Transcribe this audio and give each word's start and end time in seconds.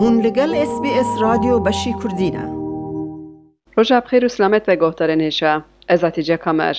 هون 0.00 0.20
لگل 0.20 0.54
اس 0.54 0.80
بی 0.82 0.90
اس 0.90 1.06
رادیو 1.20 1.58
بشی 1.58 1.94
کردینه. 2.02 2.44
روژا 3.76 4.00
بخیر 4.00 4.24
و 4.24 4.28
سلامت 4.28 4.68
و 4.68 4.76
گوهدار 4.76 5.10
نیشه. 5.10 5.62
از 5.88 6.04
اتیجه 6.04 6.36
کامر. 6.36 6.76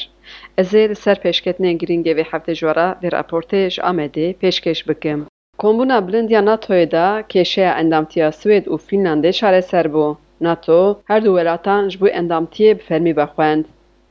از 0.58 0.76
سر 0.98 1.14
پیشکتن 1.14 1.74
گرینگ 1.74 2.14
و 2.18 2.24
هفته 2.32 2.56
جوارا 2.56 2.96
و 3.04 3.10
راپورتش 3.10 3.80
آمده 3.80 4.34
پیشکش 4.34 4.84
بکم. 4.84 5.26
کمبونا 5.58 6.02
بلند 6.02 6.32
یا 6.32 6.42
ناتوی 6.42 6.86
دا 6.86 7.22
کشه 7.22 7.62
اندامتیا 7.62 8.32
سوید 8.32 8.68
و 8.68 8.78
فینلنده 8.78 9.32
شاره 9.32 9.62
سر 9.62 9.88
بو. 9.88 10.16
ناتو 10.42 10.98
هر 11.10 11.20
دو 11.20 11.36
ولاتان 11.36 11.88
جبو 11.88 12.08
اندامتیه 12.12 12.74
بفرمی 12.74 13.14
بخوند. 13.14 13.66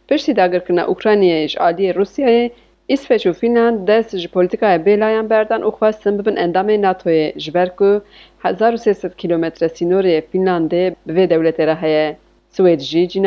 پشتی 0.08 0.32
داگرکرنا 0.32 0.82
اوکراینیه 0.82 1.48
عالی 1.60 1.92
روسیه 1.92 2.50
اسپچو 2.90 3.32
فینان 3.32 3.84
دست 3.84 4.16
جی 4.16 4.28
پولیتیکای 4.28 4.78
بیلایان 4.78 5.28
بردن 5.28 5.62
او 5.62 5.70
خواستن 5.70 6.16
ببن 6.16 6.38
اندامه 6.38 6.76
ناتوی 6.76 7.32
جبر 7.32 7.68
که 7.78 8.00
1300 8.44 9.16
کیلومتر 9.16 9.68
سینور 9.68 10.20
فینان 10.20 10.64
و 10.64 10.90
به 11.06 11.26
دولت 11.26 11.60
را 11.60 11.74
هیه 11.74 12.16
سوید 12.50 12.78
جی 12.78 13.20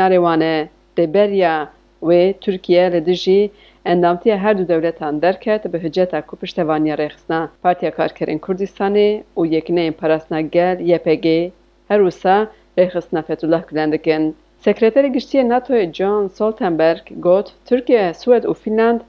بریا 0.96 1.68
و 2.02 2.32
ترکیه 2.32 2.90
لدجی 2.90 3.52
اندامتی 3.86 4.30
هر 4.30 4.54
دو 4.54 4.64
دولتان 4.64 5.20
درکت 5.20 5.68
به 5.68 5.80
حجت 5.80 6.14
اکو 6.14 6.36
پشتوانی 6.36 6.96
رخصنا 6.96 7.50
پارتیا 7.64 7.90
کارکرین 7.90 8.40
کردستانی 8.40 9.24
و 9.38 9.46
یکنه 9.46 9.82
امپراسنا 9.82 10.42
گل 10.42 10.78
یپگی 10.80 11.52
هر 11.90 11.98
روسا 11.98 12.48
رخصنا 12.78 13.22
فتولاه 13.22 13.66
کلندکن 13.66 14.34
سکرتر 14.60 15.10
گشتی 15.10 15.44
ناتوی 15.44 15.88
جان 15.88 16.28
سولتنبرگ 16.28 17.14
گوت 17.14 17.52
ترکیه 17.66 18.14
سوید 18.14 18.46
و 18.46 18.54
فینلند 18.54 19.02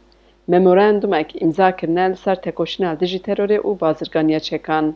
ممورندومێک 0.48 1.28
ئیمزاکردنە 1.40 2.04
لەسەر 2.12 2.36
تێکۆشینە 2.44 2.90
دژی 3.00 3.20
تەرۆرێ 3.26 3.58
و 3.68 3.70
بازرگانیە 3.80 4.40
چێکان 4.48 4.86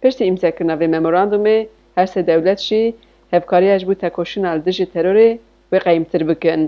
پشتی 0.00 0.24
ئیمزاکردنە 0.28 0.74
vê 0.80 0.86
memorandumê 0.96 1.58
her 1.96 2.06
sê 2.12 2.20
dewlet 2.26 2.60
jî 2.68 2.82
hevkariya 3.30 3.78
ji 3.78 3.86
bo 3.88 3.94
tekoşîna 3.94 4.50
li 4.56 4.62
dijî 4.66 4.86
terorê 4.94 5.30
wê 5.72 5.78
qeyîmtir 5.86 6.22
bikin 6.28 6.60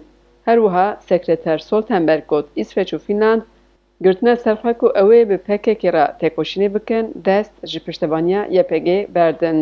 her 0.46 0.58
wiha 0.64 0.88
sekreter 1.08 1.58
Stoltenberg 1.58 2.24
got 2.28 2.46
İsveç 2.62 2.90
û 2.96 2.98
Fînland 3.06 3.42
girtine 4.04 4.34
serxwe 4.44 4.72
ku 4.80 4.86
ew 5.02 5.10
ê 5.20 5.22
bi 5.30 5.38
PKK 5.46 5.82
re 5.94 6.04
têkoşînê 6.20 6.68
bikin 6.74 7.04
dest 7.26 7.52
ji 7.70 7.80
piştevaniya 7.84 8.42
YPG 8.58 8.88
berdin 9.14 9.58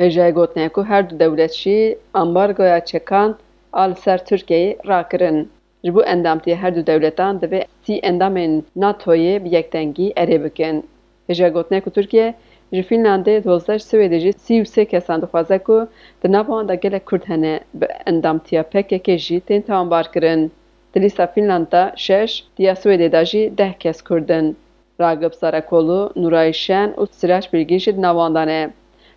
hêjayê 0.00 0.32
gotiye 0.32 0.68
ku 0.68 0.84
her 0.90 1.10
du 1.10 1.14
dewlet 1.20 1.52
jî 1.62 1.98
ambargoya 2.14 2.84
çekan 2.84 3.30
a 3.72 3.82
li 3.82 3.96
ser 4.04 4.18
Tirkiyeyê 4.18 4.88
rakirin 4.88 5.38
Ji 5.84 5.94
bo 5.94 6.02
endamtiya 6.02 6.56
her 6.56 6.74
du 6.74 6.86
dewletan 6.86 7.38
divê 7.42 7.64
sî 7.84 7.94
endamên 8.10 8.62
NATOyê 8.76 9.44
bi 9.44 9.48
yektengî 9.54 10.12
erê 10.22 10.44
bikin. 10.44 10.84
Hêja 11.28 11.48
gotinê 11.48 11.80
ku 11.80 11.90
Tirkiye 11.90 12.34
ji 12.72 12.82
Fînlandê 12.88 13.44
dozdeh 13.44 13.80
Swêdê 13.88 14.18
jî 14.24 14.32
sî 14.32 14.54
û 14.62 14.64
sê 14.74 14.84
kesan 14.86 15.22
dixwaze 15.22 15.58
ku 15.58 15.88
di 16.22 16.32
nav 16.32 16.68
de 16.68 16.74
gelek 16.74 17.06
Kurd 17.06 17.24
hene 17.30 17.60
bi 17.74 17.86
endamtiya 18.06 18.62
PKK 18.62 19.08
jî 19.26 19.40
tên 19.40 19.60
tawanbarkirin. 19.62 20.52
Di 20.94 21.02
lîsta 21.02 21.26
Fînlandda 21.26 21.92
şeş, 21.96 22.44
diya 22.56 22.72
Swêdê 22.72 23.12
de 23.12 23.24
jî 23.24 23.52
deh 23.58 23.72
kes 23.72 24.02
Kurdin. 24.02 24.56
Ragib 25.00 25.32
Sarakolu, 25.32 26.12
Nuray 26.16 26.52
Şen 26.52 26.88
û 26.90 27.06
Siraç 27.10 27.52
Bilgî 27.52 27.78
jî 27.78 27.96
di 27.96 28.02
nav 28.02 28.16
wan 28.20 28.34
de 28.34 28.46
ne. 28.46 28.70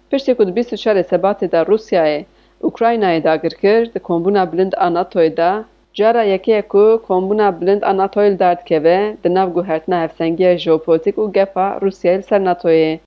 Piştî 0.10 0.36
ku 0.38 0.48
di 0.48 0.56
bîst 0.56 0.74
û 0.74 0.78
çarê 0.84 1.04
Sebatê 1.12 1.52
de 3.94 4.00
kombûna 4.00 4.52
bilind 4.52 4.74
a 4.78 4.88
Cara 5.96 6.24
yekê 6.24 6.62
ku 6.72 7.02
kombûna 7.08 7.48
bilind 7.62 7.82
a 7.90 7.92
NATOyê 8.02 8.32
li 8.32 8.40
der 8.40 8.56
dikeve 8.60 9.18
di 9.24 9.30
nav 9.34 9.50
guhertina 9.56 9.98
hevsengiya 10.04 10.54
jeopolîtîk 10.64 11.16
û 11.24 11.34
gefa 11.38 11.68
Rûsyayê 11.84 12.18
li 12.18 12.24
ser 12.24 12.42
NATOyê. 12.50 13.00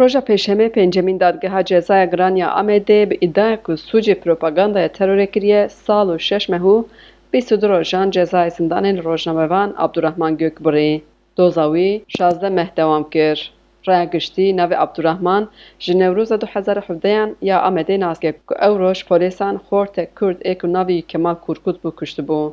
Roja 0.00 0.20
pêşemê 0.28 0.68
pêncemîn 0.76 1.20
dadgeha 1.20 1.64
cezaya 1.64 2.04
giraniya 2.04 2.48
Amedê 2.60 3.10
bi 3.10 3.16
îdaya 3.26 3.62
ku 3.62 3.72
sûcê 3.72 4.14
propagandaya 4.24 4.88
terorê 4.96 5.26
kiriye 5.32 5.68
sal 5.68 6.08
û 6.14 6.18
şeş 6.18 6.44
mehû 6.52 6.84
bîst 7.32 7.50
du 7.62 7.68
rojan 7.68 8.10
cezayê 8.10 8.50
zindanê 8.56 8.96
li 8.96 9.04
rojnamevan 9.04 9.74
Abdurrahman 9.84 10.36
Gök 10.36 10.64
birî. 10.64 11.02
Doza 11.36 11.66
wî 11.74 12.02
şazdeh 12.08 12.50
meh 12.50 12.76
dewam 12.76 13.04
kir. 13.10 13.52
رای 13.86 14.06
گشتی 14.06 14.52
نو 14.52 14.68
عبدالرحمن 14.84 15.48
جنوروز 15.78 16.32
2017 16.32 17.34
یا 17.42 17.58
آمده 17.58 17.96
نازگه 17.96 18.34
که 18.48 18.64
او 18.66 18.78
روش 18.78 19.04
پولیسان 19.04 19.58
خورت 19.58 20.20
کرد 20.20 20.36
ایک 20.40 20.64
نوی 20.64 21.02
کمال 21.02 21.36
کرکود 21.48 21.82
بو 21.82 21.90
کشت 21.96 22.20
بو. 22.20 22.52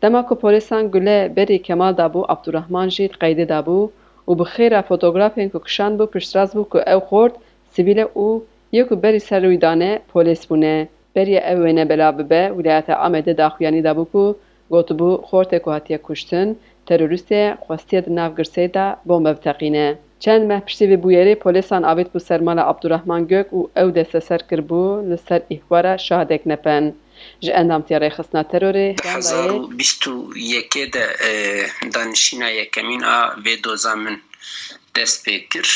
دما 0.00 0.22
که 0.22 0.34
پولیسان 0.34 0.88
گله 0.88 1.28
بری 1.28 1.58
کمال 1.58 1.92
دابو 1.92 2.22
عبدالرحمن 2.22 2.88
جید 2.88 3.12
قیده 3.20 3.44
دابو 3.44 3.90
و 4.28 4.34
بخیره 4.34 4.80
فوتوگرافین 4.80 5.48
که 5.50 5.58
کشان 5.58 5.96
بو 5.96 6.06
پشتراز 6.06 6.54
بو 6.54 6.64
که 6.72 6.92
او 6.92 7.00
خورت 7.00 7.32
سیبیل 7.70 8.04
او 8.14 8.42
یکو 8.72 8.96
بری 8.96 9.18
سر 9.18 9.40
ویدانه 9.46 10.00
پولیس 10.08 10.46
بونه. 10.46 10.88
بری 11.14 11.38
اوینه 11.38 11.84
بلا 11.84 12.12
ببه 12.12 12.48
ولیت 12.48 12.90
آمده 12.90 13.32
داخویانی 13.32 13.82
دابو 13.82 14.04
که 14.12 14.38
گوت 14.70 14.92
بو 14.92 15.16
خورت 15.16 15.50
که 15.50 15.70
هاتیه 15.70 16.00
کشتن 16.02 16.56
تروریست 16.86 17.54
خواستید 17.54 18.08
نوگرسی 18.08 18.68
دا 18.68 18.96
بومب 19.04 19.32
تقینه. 19.32 19.98
چەند 20.22 20.42
مەپشتی 20.50 20.88
بێ 20.90 20.98
بویێرەی 21.02 21.40
پۆلیسان 21.44 21.82
ئاوێت 21.84 22.08
بوو 22.12 22.26
سەرمالە 22.28 22.62
عبدوڕحمان 22.70 23.22
گوێک 23.30 23.48
و 23.58 23.60
ئەو 23.76 23.88
دەسە 23.96 24.20
سەر 24.28 24.40
کردبوو 24.48 25.02
لەسەر 25.10 25.40
ئیخوارە 25.50 25.94
شادێک 26.06 26.42
نەپەن. 26.52 26.84
ji 27.44 27.50
endamtiyarê 27.60 28.10
xistna 28.16 28.42
terorê 28.52 28.88
bîst 29.78 30.02
û 30.12 30.14
yekê 30.54 30.84
de 30.94 31.06
danişîna 31.94 32.48
yekemîn 32.60 33.02
a 33.16 33.18
vê 33.44 33.54
doza 33.64 33.94
min 34.02 34.16
dest 34.96 35.18
pê 35.24 35.36
kir 35.50 35.66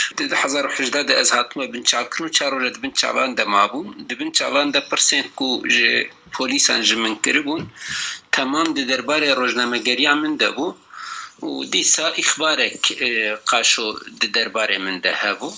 hda 0.87 1.09
de 1.09 1.15
ez 1.23 1.31
hatime 1.37 1.67
bin 1.73 1.83
çakirin 1.91 2.29
û 2.29 2.31
çarole 2.39 2.71
dibin 2.75 2.91
çavan 3.01 3.31
de 3.39 3.45
mabû 3.55 3.81
dibin 4.09 4.31
çavan 4.39 4.69
de 4.75 4.81
pirsên 4.91 5.25
ku 5.39 5.49
ji 5.75 5.91
polîsan 6.35 6.81
ji 6.89 6.97
min 7.05 7.15
kiribûn 7.25 7.63
temam 8.33 8.69
di 8.77 8.83
derbarê 8.91 9.31
rojnamegeriya 9.41 10.15
min 10.23 10.39
de 10.43 10.49
bû 10.57 10.67
و 11.43 11.65
دیسا 11.65 12.07
اخبار 12.07 12.71
قاشو 13.47 13.99
در 14.21 14.29
دربار 14.29 14.79
من 14.79 14.99
ده 14.99 15.15
هاو 15.15 15.53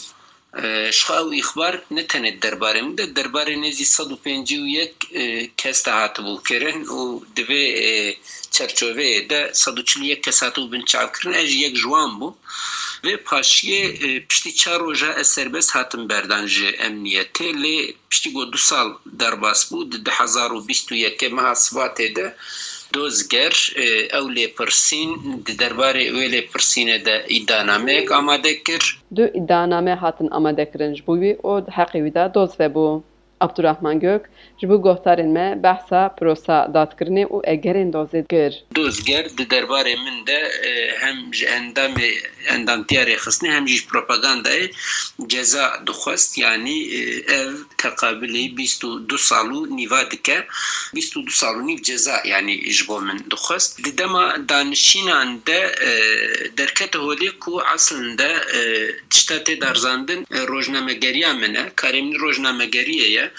اخبار 1.38 1.82
نتنه 1.90 2.30
در 2.30 2.50
دربار 2.50 2.80
من 2.80 2.94
ده. 2.94 3.06
دربار 3.06 3.50
نزی 3.50 3.84
صد 3.84 4.12
و 4.12 4.16
پینجی 4.16 4.58
و 4.58 4.66
یک 4.66 4.94
کس 5.56 5.84
ده 5.84 5.92
هاتو 5.92 6.22
بو 6.22 6.40
کرن 6.48 6.82
و 6.82 7.20
دوه 7.36 7.62
چرچوه 8.50 9.20
ده 9.20 9.52
صد 9.52 9.78
و 9.78 9.82
چلی 9.82 10.06
یک 10.06 10.22
کس 10.22 10.42
هاتو 10.42 10.68
بین 10.68 10.84
چاو 10.84 11.08
کرن. 11.14 11.34
اج 11.34 11.50
یک 11.50 11.74
جوان 11.74 12.18
بو. 12.18 12.34
و 13.04 13.16
پاشی 13.16 14.20
پشتی 14.20 14.52
چار 14.52 14.82
و 14.82 14.94
اثر 15.16 15.48
بس 15.48 15.70
هاتم 15.70 16.06
بردن 16.06 16.46
جه 16.46 16.72
لی 17.40 17.94
پشتی 18.10 18.30
گو 18.32 18.44
دو 18.44 18.58
سال 18.58 18.94
درباس 19.18 19.66
بو 19.66 19.84
ده 19.84 20.12
هزار 20.12 20.52
و 20.52 20.60
بیست 20.60 20.92
و 20.92 20.94
یک 20.94 21.24
مها 21.24 21.54
ده. 22.16 22.36
دۆزگەر 22.94 23.54
ئەو 24.14 24.26
لێپرسین 24.36 25.10
دەربارەی 25.60 26.08
ئەوێ 26.10 26.26
لێپرسینە 26.34 26.96
دە 27.06 27.16
ئیدانامەیەک 27.32 28.08
ئامادە 28.14 28.52
کرد 28.66 28.86
دو 29.16 29.24
ئیدانامێ 29.36 29.94
هاتن 30.02 30.28
ئەمەدەکرنج 30.34 30.96
بووی 31.06 31.32
ئۆ 31.46 31.54
حەقیویدا 31.76 32.24
دۆزێ 32.34 32.68
بوو. 32.74 32.94
Abdurrahman 33.40 34.00
Gök, 34.00 34.30
ji 34.60 34.68
bu 34.68 34.82
gohtarên 34.82 35.30
me 35.36 35.46
behsa 35.62 36.02
prosa 36.18 36.56
dadkirinê 36.74 37.24
û 37.34 37.36
egerên 37.54 37.90
dozê 37.96 38.22
kir. 38.32 38.52
Dozger 38.74 39.24
di 39.38 39.44
derbarê 39.52 39.96
min 40.04 40.26
de 40.26 40.40
hem 41.02 41.18
ji 41.34 41.46
endamê 41.58 42.10
endamtiyarê 42.54 43.16
xistinê 43.24 43.50
hem 43.56 43.68
jî 43.68 43.78
propagandayê 43.92 44.66
ceza 45.28 45.66
dixwest 45.86 46.38
yanî 46.38 46.78
ev 47.40 47.52
تقابلی 47.78 48.48
22 48.48 49.16
سالو 49.16 49.66
نیوا 49.66 50.02
دکه 50.04 50.44
22 50.92 51.30
سالو 51.30 51.60
نیو 51.60 51.78
جزا 51.78 52.16
یعنی 52.24 52.72
جبو 52.72 52.98
من 53.00 53.16
دخست 53.30 53.80
دما 53.80 54.36
دانشینان 54.48 55.42
ده 55.46 55.60
درکت 56.56 56.96
هولی 56.96 57.30
کو 57.30 57.60
اصلا 57.74 58.14
ده 58.14 58.30
تشتا 59.10 59.38
تدارزاندن 59.38 60.24
روجنامه 60.30 60.94
گریه 60.94 61.32
منه 61.32 61.72
کارمین 61.76 62.14
روجنامه 62.14 62.66
گریه 62.66 63.32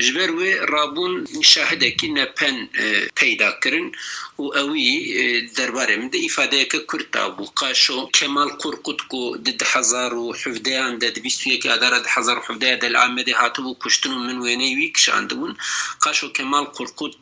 جبر 0.00 0.30
آه، 0.30 0.36
و 0.36 0.66
رابون 0.66 1.26
شاهد 1.42 1.84
شاهدکی 1.84 2.08
نپن 2.08 2.68
پیدا 3.14 3.50
کردن 3.64 3.92
و 4.38 4.42
اوی 4.42 5.40
درباره 5.56 5.96
مده 5.96 6.18
ایفاده 6.18 6.64
که 6.64 6.78
کرتا 6.92 7.28
بو. 7.30 7.44
قاشو 7.44 8.10
کمال 8.14 8.48
کرکت 8.64 9.00
کو 9.08 9.36
دد 9.36 9.62
هزار 9.62 10.14
و 10.14 10.32
حفدة 10.32 10.80
اند 10.80 11.04
دد 11.04 11.18
بیستو 11.18 11.50
یکی 11.50 11.68
أدارة 11.68 11.98
دد 11.98 12.06
هزار 12.08 12.38
و 12.38 12.40
حفدة 12.40 12.76
دل 12.76 12.96
آمده 12.96 13.22
ده 13.22 13.34
هاتو 13.36 13.76
کشتن 13.84 14.10
و 14.10 14.18
من 14.18 14.38
وینه 14.40 14.74
وی 14.76 14.90
کشاندون 14.90 15.56
قاشو 16.00 16.32
کمال 16.32 16.66
کرکت 16.78 17.14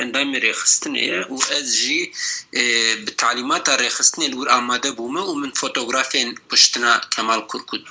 اندام 0.00 0.34
ریخستنه 0.34 1.20
و 1.20 1.38
از 1.58 1.76
جی 1.76 2.12
به 2.50 2.96
بتعلیمات 2.96 3.68
ریخستنه 3.68 4.28
لور 4.28 4.48
آمادة 4.48 4.90
بوم 4.90 5.16
و 5.16 5.34
من 5.34 5.50
فوتوگرافین 5.50 6.38
کشتن 6.50 7.00
کمال 7.12 7.40
قرقود 7.40 7.84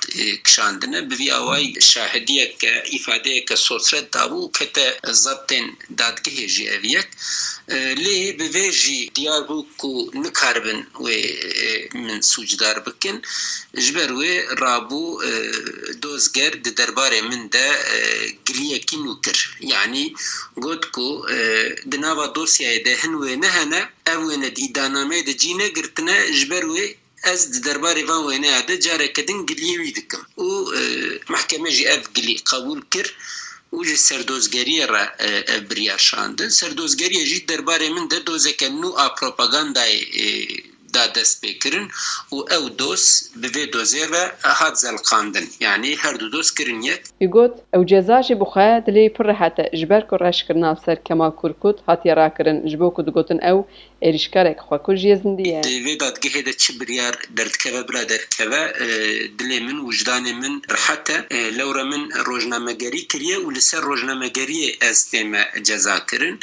کشاندنه 0.46 0.98
آه، 0.98 1.04
بوی 1.04 1.30
اوی 1.30 1.80
شاهدیه 1.80 2.54
که 2.60 2.82
ایفاده 2.90 3.40
که 3.40 3.56
سوسره 3.56 3.99
دابو 4.00 4.50
کت 4.56 4.76
زدن 5.12 5.66
دادگه 5.98 6.46
جیویت 6.46 7.06
لی 8.04 8.32
به 8.32 8.48
ویجی 8.48 9.10
دیار 9.14 9.42
بو 9.48 9.66
کو 9.78 10.10
نکاربن 10.14 10.80
و 11.04 11.06
من 11.94 12.20
سوجدار 12.20 12.78
بکن 12.86 13.22
جبر 13.84 14.12
و 14.12 14.22
رابو 14.58 15.22
دوزگر 16.02 16.50
در 16.50 16.70
درباره 16.70 17.20
من 17.20 17.46
ده 17.46 17.66
گریه 18.46 18.78
کی 18.78 18.96
نکر 18.96 19.38
یعنی 19.60 20.14
گود 20.64 20.90
کو 20.94 21.26
دنابا 21.90 22.26
دوسیه 22.26 22.78
ده 22.84 22.96
هنوه 23.02 23.30
نهنه 23.44 23.88
اوه 24.06 24.36
ند 24.36 24.56
ایدانامه 24.58 25.22
ده 25.22 25.34
جینه 25.34 25.68
گرتنه 25.68 26.16
جبر 26.38 26.64
أز 27.24 27.40
د 27.54 27.56
دربار 27.66 27.96
روان 28.02 28.22
وینه 28.26 28.60
ده 28.68 28.76
جاره 28.86 29.08
کدن 29.16 29.38
گلیه 29.48 29.76
وی 29.80 29.92
دکم 29.98 30.22
أو 30.38 30.48
آه، 30.78 31.18
محکمه 31.32 31.70
جی 31.76 31.84
اف 31.94 32.04
گلی 32.16 32.36
قبول 32.50 32.80
کر 32.92 33.06
أو 33.72 33.84
جی 33.84 33.96
سردوزگریه 33.96 34.86
را 34.86 35.04
آه، 35.20 35.60
بریار 35.68 35.98
شانده 35.98 36.48
جی 37.30 37.40
درباره 37.40 37.88
من 37.90 38.08
ده 38.08 38.18
دوزة 38.18 38.52
که 38.52 38.68
نو 38.68 38.88
آه، 38.88 40.69
دا 40.92 41.06
دست 41.06 41.44
بکرن 41.44 41.88
و 42.32 42.36
أو 42.36 42.68
دوس 42.68 43.28
به 43.36 43.48
وی 43.48 43.66
دوزی 43.66 44.04
و 44.12 44.30
هات 44.44 44.74
زلقاندن 44.74 45.46
یعنی 45.60 45.94
هر 45.94 46.12
دو 46.12 46.28
دوس 46.28 46.54
کرن 46.54 46.82
یک 46.82 47.00
ایگوت 47.18 47.52
أو 47.74 47.84
جزاشی 47.84 48.34
بخواه 48.34 48.80
دلی 48.80 49.08
پر 49.08 49.32
حتا 49.32 49.64
جبر 49.80 50.00
کر 50.00 50.18
رش 50.20 50.44
کرنا 50.44 50.74
سر 50.86 50.94
کمال 50.94 51.30
کرکوت 51.30 51.76
حتی 51.88 52.10
را 52.10 52.28
کرن 52.28 52.66
جبو 52.66 52.90
کد 52.90 53.08
گوتن 53.08 53.40
أو 53.50 53.64
اریشکارک 54.02 54.58
خو 54.66 54.76
کو 54.78 54.94
جیزندیه 54.94 55.60
دی 55.60 55.80
وی 55.84 55.96
داد 55.96 56.16
گه 56.24 56.42
د 56.48 56.50
چبریار 56.62 57.14
دردکوه 57.36 57.82
بلا 57.88 58.02
درکوه 58.12 58.60
دلی 59.38 59.58
من 59.66 59.78
وجدان 59.88 60.24
من 60.42 60.54
رحتا 60.70 61.16
لورا 61.58 61.84
من 61.84 62.02
روجنامگری 62.26 63.02
کریه 63.12 63.38
و 63.38 63.50
لسر 63.50 63.80
روجنامگری 63.80 64.78
استیم 64.82 65.32
جزا 65.68 65.98
کرن 65.98 66.38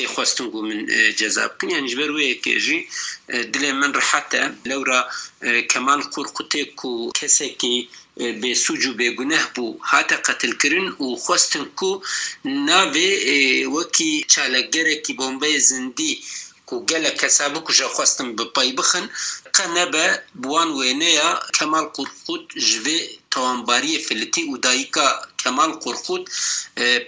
تي 0.00 0.06
خواستون 0.06 0.50
بو 0.50 0.62
من 0.62 0.90
آه، 0.90 1.10
جذاب 1.10 1.50
كن 1.60 1.70
يعني 1.70 1.86
جبر 1.86 2.10
وي 2.10 2.34
كيجي 2.34 2.88
آه، 3.30 3.42
دل 3.42 3.72
من 3.72 3.92
رحتا 3.92 4.56
لورا 4.66 5.08
آه، 5.42 5.60
كمان 5.60 6.02
قرقتكو 6.02 7.12
كسكي 7.12 7.88
به 8.16 8.54
سوج 8.54 8.88
به 8.88 9.10
گناه 9.10 9.46
بو 9.56 9.78
هاته 9.90 10.16
قتل 10.16 10.52
کرن 10.52 10.86
و 11.00 11.16
خواستن 11.16 11.64
کو 11.64 12.02
ناوی 12.44 13.66
وکی 13.66 14.24
چالگره 14.28 14.94
کی 14.94 15.12
بمبه 15.12 15.58
زندی 15.58 16.22
و 16.72 16.86
gelek 16.86 17.22
hesabı 17.22 17.64
kuşa 17.64 17.86
xwastin 17.86 18.38
bi 18.38 18.44
pay 18.54 18.76
bixin. 18.78 19.10
Qenebe 19.56 20.24
buwan 20.34 20.68
wêneya 20.80 21.28
Kemal 21.52 21.86
Qurxut 21.96 22.44
ji 22.56 22.78
vê 22.84 22.98
tawanbariyê 23.30 23.98
filitî 24.08 24.42
û 24.52 24.62
dayika 24.62 25.06
Kemal 25.42 25.72
Qurxut 25.82 26.24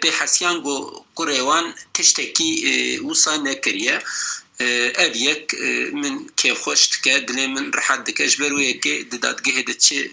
pê 0.00 0.10
hesiyan 0.18 0.56
got 0.62 1.04
kurêwan 1.16 1.74
tiştekî 1.94 2.50
wisa 3.06 3.32
nekiriye 3.36 4.02
ابيك 4.60 5.54
من 5.92 6.26
كيف 6.36 6.62
خوش 6.62 6.88
تكا 6.88 7.18
دلي 7.18 7.46
من 7.46 7.70
رحاد 7.70 8.04
دكا 8.04 8.26
جبر 8.26 8.54
ويكي 8.54 9.02
دداد 9.02 9.40
قهد 9.40 9.64
تشي 9.64 10.10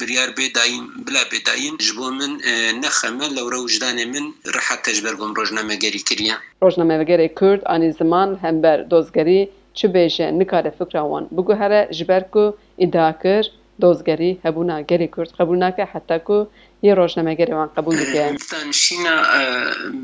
بريار 0.00 0.30
بيداين 0.30 0.90
بلا 0.96 1.28
بيداين 1.28 1.76
جبو 1.76 2.10
من 2.10 2.38
نخمة 2.80 3.28
لو 3.28 3.48
روجدان 3.48 4.12
من 4.12 4.32
رحاد 4.56 4.78
تجبر 4.78 5.14
قم 5.14 5.32
روجنامة 5.34 5.78
غيري 5.82 5.98
كريا 5.98 6.38
روجنامة 6.62 7.02
غيري 7.02 7.28
كرد 7.28 7.64
آني 7.64 7.92
زمان 7.92 8.38
هم 8.42 8.60
بر 8.60 8.82
دوزگري 8.82 9.48
چه 9.74 9.88
بیشه 9.88 10.30
نکاره 10.30 10.70
فکر 10.70 10.98
وان 10.98 11.24
بگو 11.26 11.52
هره 11.52 11.88
جبر 11.90 12.20
کو 12.20 12.54
ادعا 12.78 13.12
کر 13.12 13.44
دوزگری 13.80 14.38
هبونا 14.44 14.80
گری 14.80 15.08
کرد 15.16 15.30
قبول 15.40 15.62
نکه 15.62 15.84
حتی 15.84 16.18
کو 16.18 16.46
یه 16.82 16.94
روشنامه 16.94 17.34
گری 17.34 17.52
وان 17.52 17.68
قبول 17.76 17.96
دیگه 17.96 18.36
تنشینا 18.50 19.16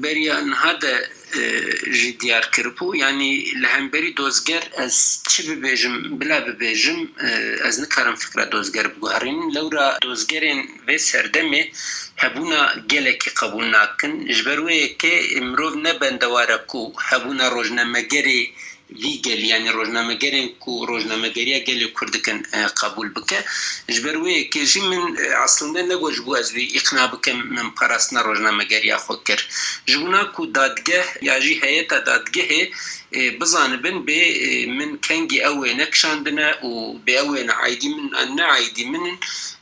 بریا 0.03 0.41
نهاده 0.41 0.95
de 1.35 1.47
jî 1.99 2.11
diyar 2.21 2.45
kiribû 2.55 2.89
yanî 3.05 3.33
li 3.61 3.69
hemberî 3.77 4.11
dozger 4.17 4.65
ez 4.85 4.97
çi 5.31 5.41
bibêjim 5.49 5.95
bila 6.21 6.39
bibêjim 6.47 7.01
ez 7.69 7.77
nikarim 7.83 8.17
fikra 8.23 8.45
dozger 8.53 8.87
biguherîn 8.95 9.41
lewra 9.55 9.89
dozgerên 10.07 10.61
vê 10.87 10.97
serdemê 11.11 11.63
hebûna 12.23 12.63
gelekî 12.93 13.31
qebûl 13.41 13.67
nakin 13.77 14.13
ji 14.35 14.43
ber 14.47 14.59
wêyekê 14.67 15.15
mirov 15.51 15.75
ne 18.91 19.21
bendeware 19.23 19.25
ku 19.25 19.31
hebûna 19.31 19.39
rojnamegerê 19.39 19.39
لیگل 19.39 19.45
یعنی 19.45 19.69
روزنامهگرین 19.69 20.49
کو 20.61 20.87
روزنامهگریه 20.87 21.65
گلی 21.65 21.93
کردکن 22.01 22.43
قبول 22.83 23.09
بکه 23.13 23.45
جبر 23.89 24.17
وی 24.17 24.45
که 24.45 24.67
جی 24.67 24.81
من 24.81 25.17
اصلا 25.45 25.83
نگوش 25.83 26.21
بو 26.21 26.37
از 26.37 26.53
وی 26.53 26.73
اقناع 26.75 27.07
بکم 27.07 27.33
من 27.33 27.71
پرستنا 27.71 28.21
روزنامهگریه 28.21 28.97
خو 28.97 29.15
کر 29.27 29.41
جبونا 29.87 30.25
کو 30.25 30.47
دادگه 30.47 31.05
یا 31.23 31.41
جی 31.41 31.61
هیئت 31.63 31.89
دادگه 31.89 32.71
إيه، 33.15 33.39
بزانبن 33.39 34.05
ب 34.05 34.09
إيه، 34.09 34.67
من 34.67 34.97
كنجي 34.97 35.47
أو 35.47 35.65
نكشاندنا 35.65 36.65
و 36.65 36.93
بي 36.93 37.21
اوي 37.21 37.43
نعايدي 37.43 37.89
من 37.89 38.37
نعايدي 38.37 38.85
من 38.85 39.01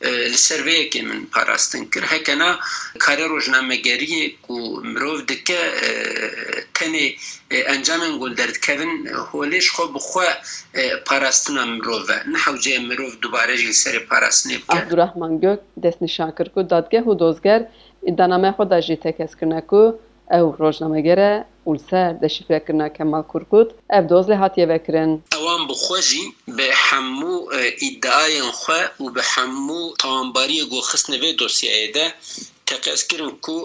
إيه، 0.03 0.29
لسرويك 0.29 0.97
من 0.97 1.25
باراستن 1.35 1.85
كر 1.85 2.05
هكنا 2.05 2.59
كاري 3.07 3.25
روجنا 3.25 3.61
مجاري 3.61 4.37
كو 4.43 4.81
مروف 4.81 5.23
دكا 5.23 5.59
تني 6.75 7.17
انجامن 7.53 8.19
گل 8.19 8.35
درد 8.35 8.57
کردن 8.57 9.09
هولش 9.09 9.71
خو 9.71 9.87
بخوا 9.87 10.25
پاراستنا 11.07 11.65
مروفه. 11.65 12.29
نحو 12.29 12.57
جه 12.57 12.79
مروف 12.79 13.17
دوباره 13.23 13.57
جل 13.57 13.75
سر 13.75 13.99
پاراستنی 13.99 14.59
عبد 14.69 14.93
الرحمن 14.93 15.41
جوك 15.41 15.61
دست 15.85 16.03
نشان 16.03 16.31
کرد 16.39 16.69
دادگه 16.69 17.01
هو 17.01 17.15
دوزگر 17.15 17.67
دانامه 18.19 18.53
خود 18.53 18.69
دا 18.69 18.81
جیتک 18.81 19.21
اسکنه 19.21 19.61
او 20.31 20.57
روزنامه‌گره 20.59 21.45
اولسر 21.65 22.13
د 22.23 22.27
شفکرنا 22.27 22.89
کمال 22.89 23.23
کرکوت، 23.33 23.69
اف 23.91 24.05
دوز 24.05 24.31
لحاتی 24.31 24.63
هاتیه 24.63 24.67
وکرن 24.75 25.23
اوان 25.35 25.67
به 26.57 26.69
حمو 26.75 27.51
ادعای 27.89 28.41
خو 28.41 28.73
او 28.99 29.11
به 29.11 29.23
حمو 29.23 29.95
تامباری 29.99 30.65
گو 30.71 30.81
خسنوی 30.81 31.33
دوسیه 31.33 31.73
ایده. 31.73 32.15
تقیز 32.67 33.07
کرن 33.07 33.31
کو 33.45 33.57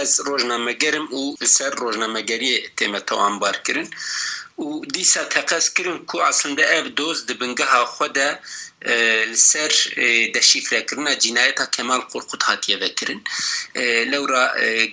از 0.00 0.20
روزنامه 0.26 0.72
گرم 0.72 1.14
و 1.14 1.44
سر 1.44 1.70
روزنامه 1.70 2.22
گری 2.22 2.52
تیمه 2.76 3.00
توان 3.00 3.38
بار 3.38 3.56
کرن. 3.66 3.86
و 4.58 4.84
دیسا 4.94 5.24
تقیز 5.24 5.74
کرن 5.74 5.98
کو 6.06 6.18
اصلا 6.18 6.52
اف 6.78 6.86
دوز 6.96 7.26
دبنگه 7.26 7.64
ها 7.64 7.84
خود 7.84 8.18
سر 9.34 9.72
د 10.34 10.40
شیفره 10.40 10.80
کرنا 10.88 11.14
جنایتا 11.24 11.64
کمال 11.76 12.00
قرقود 12.12 12.42
هاتیه 12.42 12.76
وکرن 12.82 13.20
لورا 14.12 14.44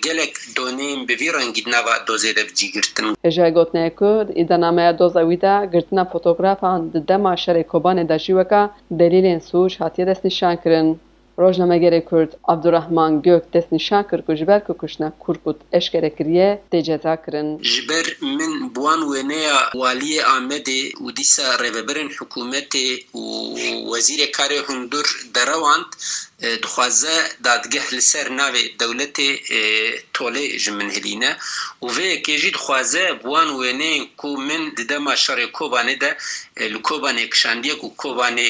گلک 0.04 0.34
دونیم 0.56 1.06
به 1.06 1.14
ویران 1.14 1.52
گیدنا 1.52 1.80
و 1.86 1.88
دوزه 2.06 2.32
دف 2.32 2.52
جی 2.54 2.70
گرتن 2.70 3.14
اجای 3.24 3.52
گوتنه 3.52 3.90
کو 3.90 4.24
ایدنامه 4.34 4.92
دوزا 4.92 5.26
ویدا 5.26 5.54
گرتنا 5.72 6.04
فوتوگرافان 6.04 6.80
دما 7.08 7.36
شر 7.36 7.62
کوبان 7.62 8.06
د 8.06 8.16
شیوکا 8.16 8.62
دلیلن 9.00 9.40
سوش 9.40 9.76
هاتیه 9.76 10.04
دست 10.04 10.26
نشان 10.26 10.56
کرن. 10.64 11.00
Rojnamegere 11.38 12.04
Kürt 12.04 12.32
Abdurrahman 12.44 13.22
Gök 13.22 13.54
desni 13.54 13.80
şakir 13.80 14.22
ku 14.22 14.34
jiber 14.34 14.64
ku 14.66 14.74
kuşna 14.78 15.12
Kurkut 15.18 15.56
eşkere 15.72 16.14
kiriye 16.14 16.62
te 16.70 16.82
ceza 16.82 17.16
kirin. 17.24 17.62
Jiber 17.62 18.16
min 18.22 18.74
buan 18.74 19.00
weneya 19.00 19.56
valiye 19.74 20.24
Ahmedi 20.24 20.92
u 21.00 21.16
disa 21.16 21.58
reveberin 21.58 22.08
hükümeti 22.08 23.06
u 23.14 23.24
vezire 23.94 24.30
kare 24.30 24.58
hundur 24.58 25.06
deravant 25.34 25.86
دخوازه 26.42 27.28
دادگه 27.44 27.94
لسر 27.94 28.28
ناوی 28.28 28.68
دولت 28.68 29.20
آه، 29.20 29.92
توله 30.14 30.58
جمن 30.58 30.90
هلینه 30.90 31.36
و 31.82 31.86
وی 31.86 32.22
کجی 32.22 32.50
دخوازه 32.50 33.12
بوان 33.12 33.48
وینه 33.50 34.06
کو 34.16 34.36
من 34.36 34.68
دده 34.76 34.98
ما 34.98 35.16
شر 35.16 35.46
کوبانه 35.46 35.94
ده 35.94 36.16
آه، 36.56 36.68
لکوبانه 36.68 37.26
کشاندیه 37.26 37.74
کو 37.74 37.88
کوبانه 37.90 38.48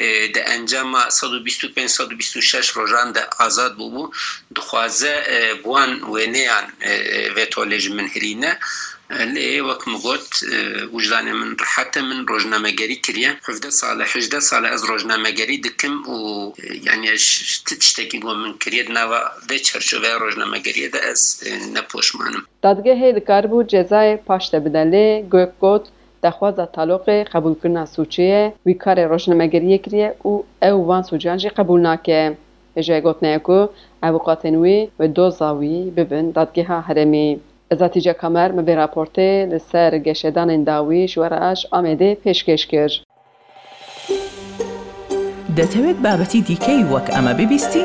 آه، 0.00 0.26
ده 0.26 0.48
انجام 0.48 1.08
125 1.10 1.90
126 1.90 2.68
روزان 2.68 3.12
ده 3.12 3.28
آزاد 3.38 3.76
بو 3.76 3.90
بو 3.90 4.12
دخوازه 4.56 5.14
بوان 5.62 6.02
وینه 6.04 6.50
و 7.36 7.44
توله 7.44 7.78
جمن 7.78 8.06
هلینه 8.14 8.58
لێ 9.34 9.50
وەک 9.68 9.82
مگوت 9.92 10.28
وجدانێ 10.94 11.32
من 11.40 11.50
ڕحەتە 11.62 12.00
من 12.08 12.18
ڕۆژنامەگەری 12.30 12.98
کردە 13.04 13.30
حدە 13.46 13.70
ساڵە 13.80 14.04
حدە 14.12 14.40
ساڵە 14.48 14.68
ئەس 14.72 14.82
ڕۆژنامەگەری 14.90 15.58
دکم 15.66 15.94
و 16.12 16.18
یانیش 16.86 17.26
شتێکی 17.88 18.18
بۆ 18.24 18.32
من 18.42 18.52
کرێت 18.62 18.88
ناوە 18.96 19.20
بێ 19.48 19.58
چەرچوبە 19.66 20.10
ڕۆژنامەگەریەدا 20.22 21.00
ئەس 21.06 21.22
نەپۆشمانم 21.76 22.42
دادگەهێ 22.66 23.08
دکاربوو 23.18 23.68
جێزای 23.72 24.10
پاشتە 24.28 24.58
بدەن 24.64 24.88
لێ 24.94 25.06
گوێکگوت 25.32 25.84
دەخوازە 26.24 26.64
تالۆقی 26.76 27.20
قبولکردنا 27.32 27.84
سوچەیە 27.96 28.42
وی 28.66 28.76
کارێ 28.84 29.04
ڕۆژنەمەگەریە 29.12 29.78
کرێ 29.84 30.06
و 30.28 30.32
ئەو 30.62 30.76
وان 30.88 31.02
سوجانجی 31.10 31.54
قبول 31.58 31.80
ناکێ. 31.88 32.22
ژێ 32.86 32.98
گوتنەیە 33.06 33.40
و 33.48 33.58
ئەوقاتێنوی 34.04 34.80
و 34.98 35.02
دۆ 35.16 35.26
زاوی 35.38 35.80
ببن 35.96 36.26
دادگەها 36.36 36.78
هەرمی. 36.88 37.28
Ezatîce 37.70 38.12
Kamer 38.12 38.50
me 38.50 38.62
vê 38.62 38.74
raportê 38.76 39.50
li 39.50 39.60
ser 39.60 39.92
geşedanên 39.92 40.66
dawî 40.66 41.08
ji 41.08 41.14
we 41.14 41.30
re 41.30 41.38
aj 41.50 41.60
Amedê 41.78 42.10
pêşkêş 42.24 42.62
kir. 42.70 42.92
دەتەوێت 45.58 45.98
بابەتی 46.04 46.40
دیکەی 46.48 46.82
وەک 46.92 47.06
ئەمە 47.14 47.32
ببیستی؟ 47.38 47.84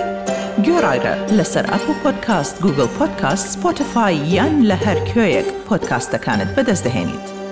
گۆڕایرە 0.66 1.16
لەسەر 1.38 1.66
ئەپ 1.72 1.86
و 1.90 1.94
پۆدکاست 2.02 2.56
گوگل 2.64 2.90
پۆدکاست 2.98 3.46
سپۆتفاای 3.54 4.16
یان 4.36 4.54
لە 4.70 4.78
هەر 4.86 5.00
کوێیەک 5.10 5.48
پۆدکاستەکانت 5.68 6.50
بەدەستدەێنیت. 6.56 7.43